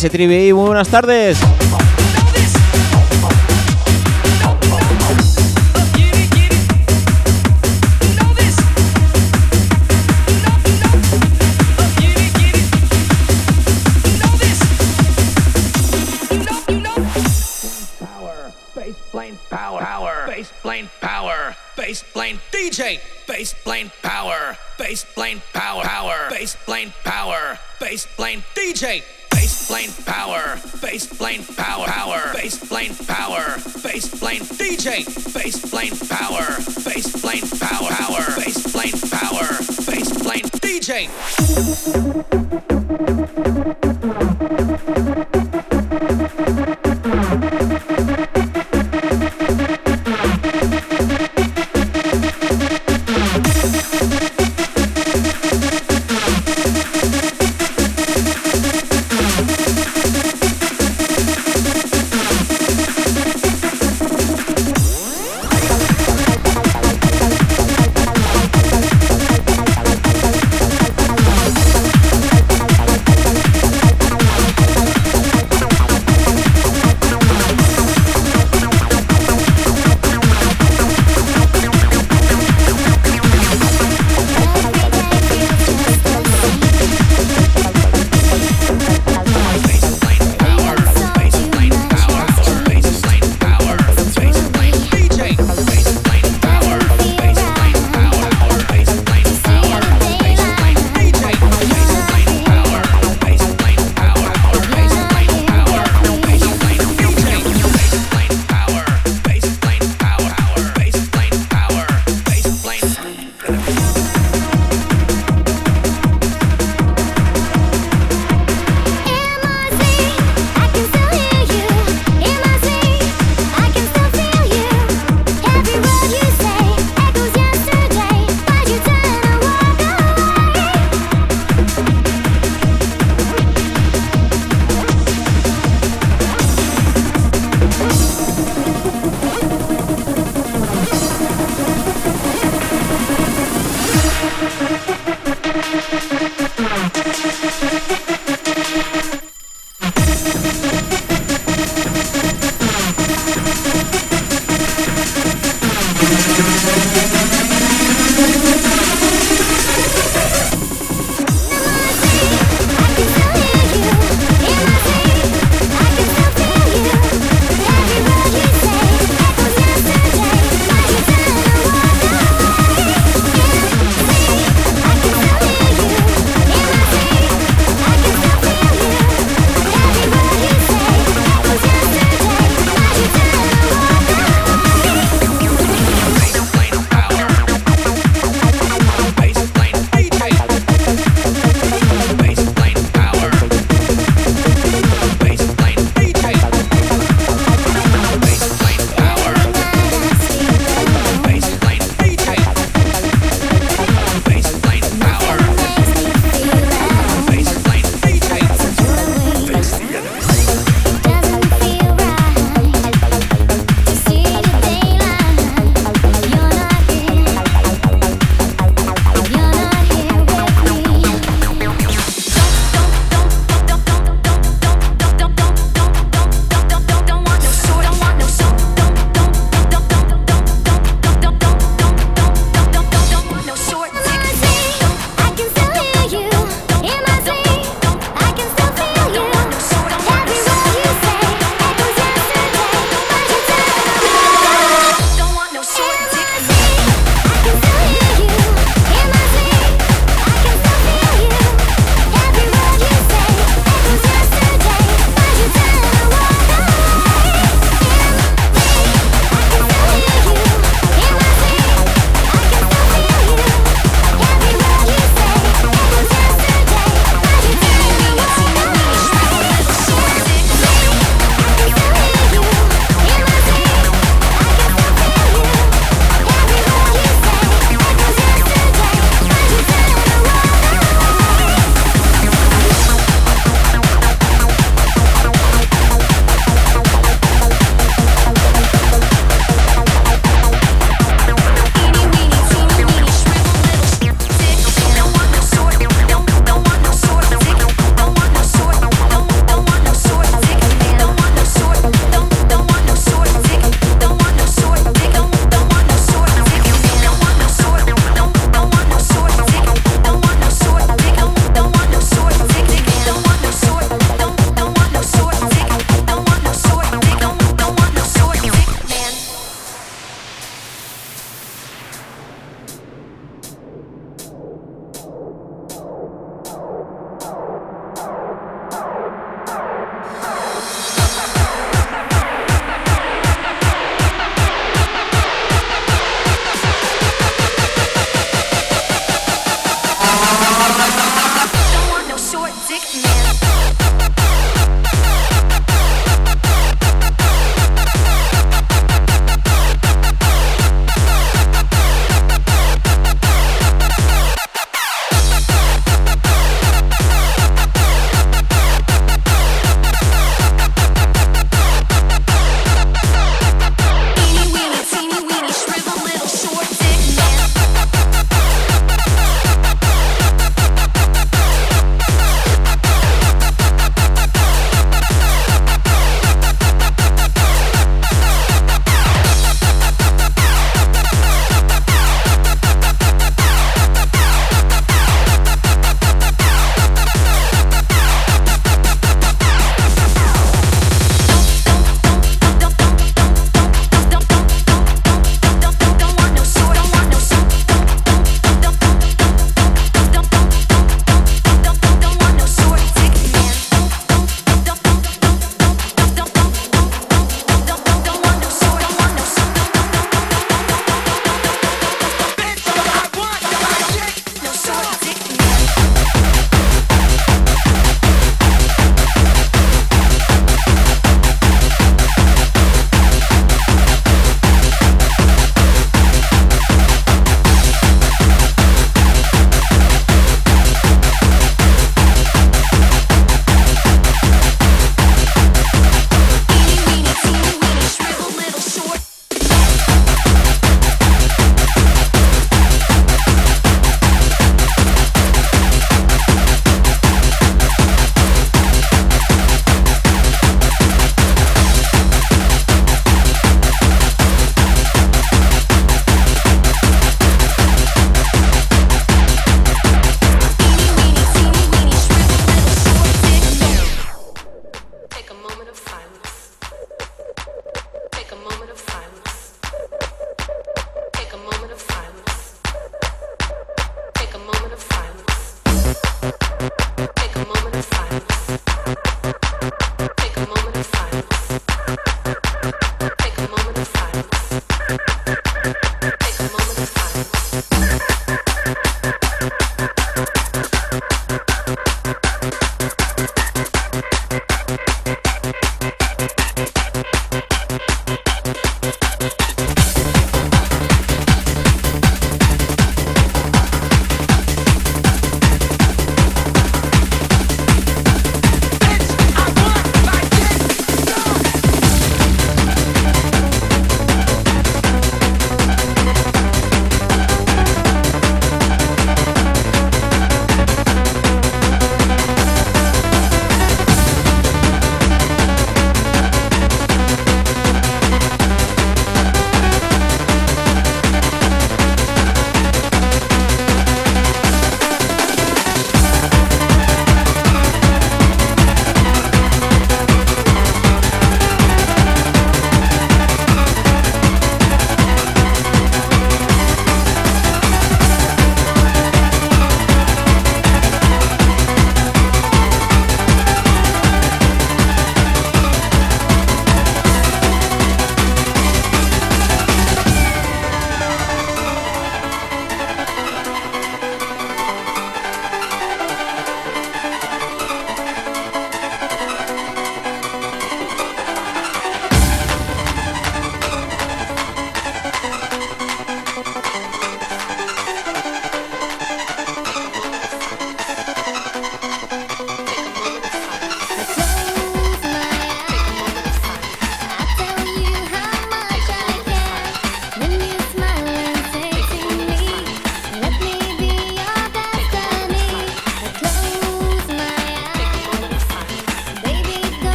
STRIBI, 0.00 0.54
muy 0.54 0.66
buenas 0.66 0.88
tardes. 0.88 1.38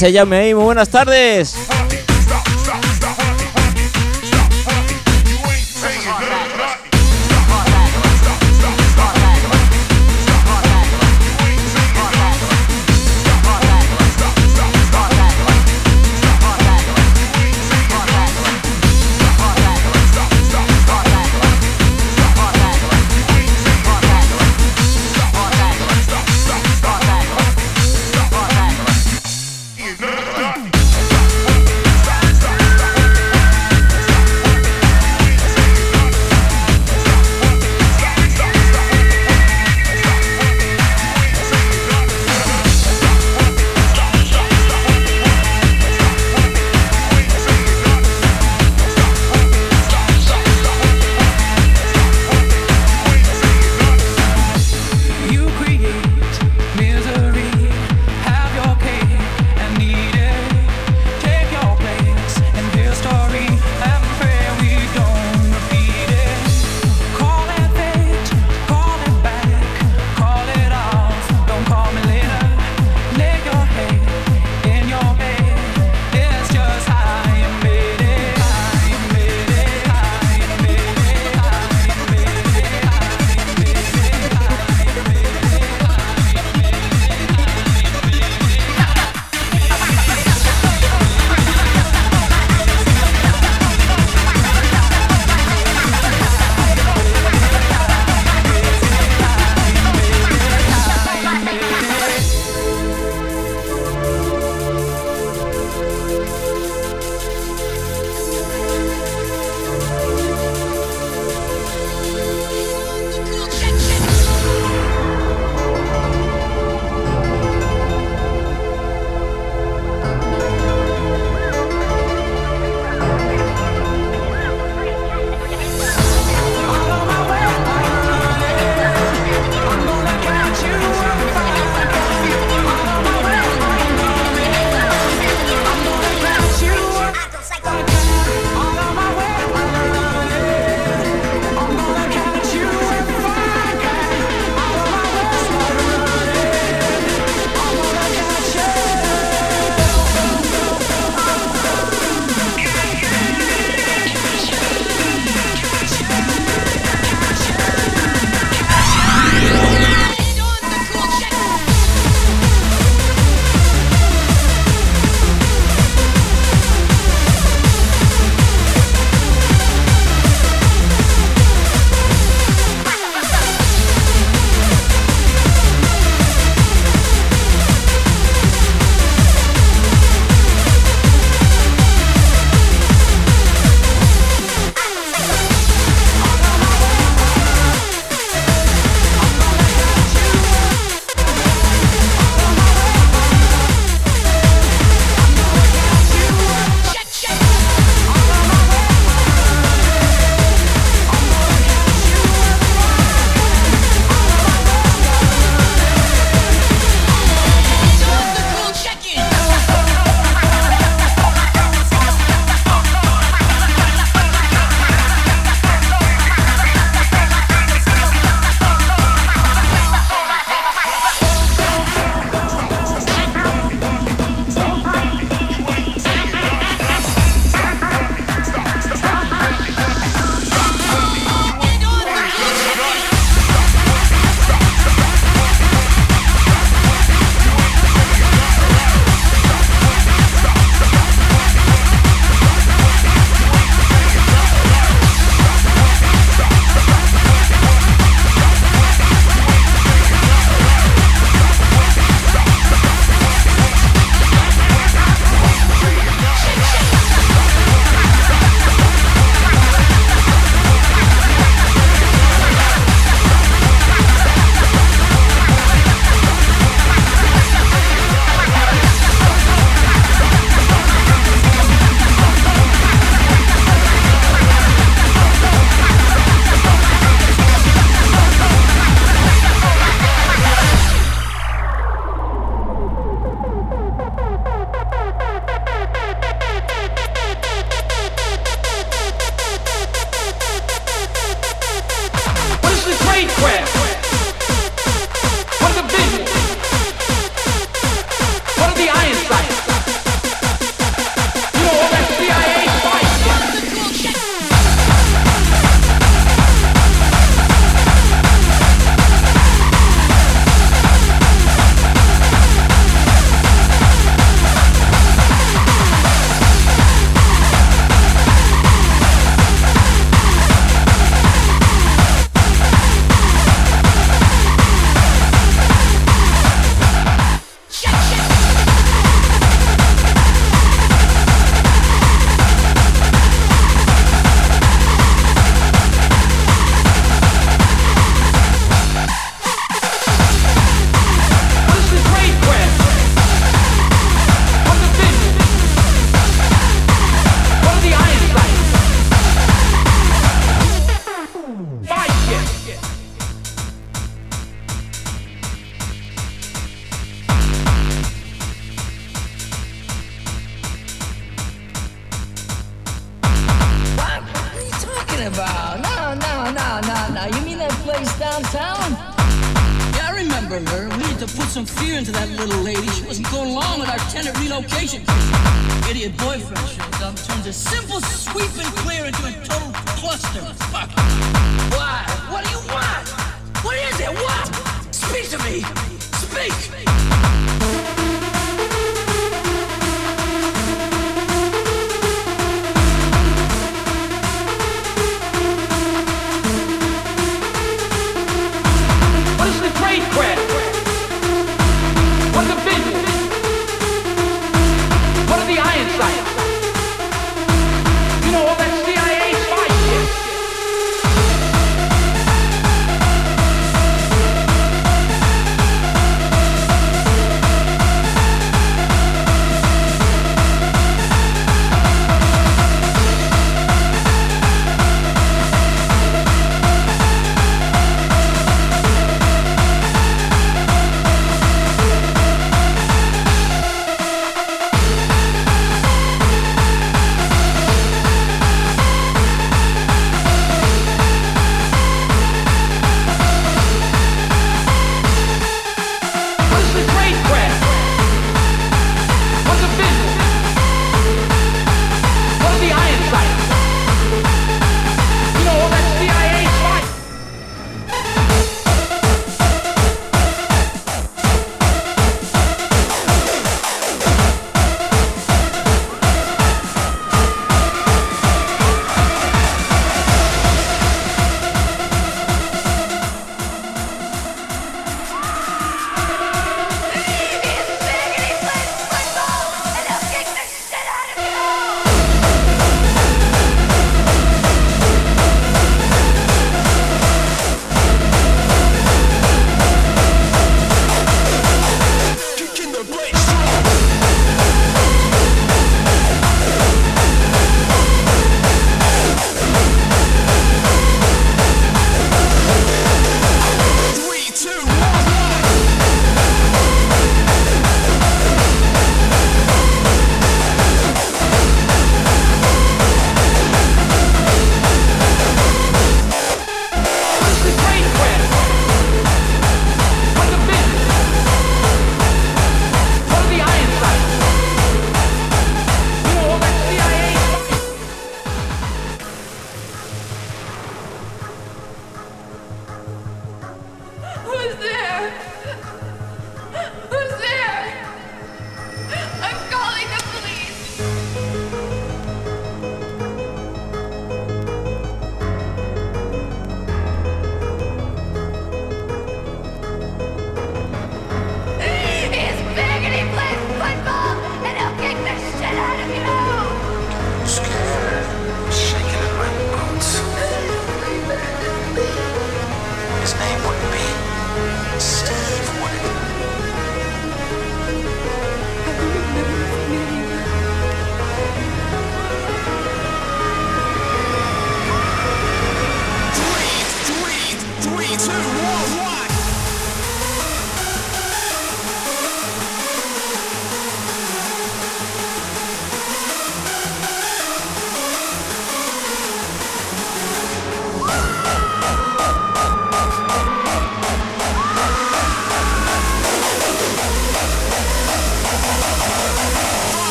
Ese 0.00 0.12
llame 0.12 0.38
ahí, 0.38 0.54
muy 0.54 0.64
buenas 0.64 0.88
tardes. 0.88 1.54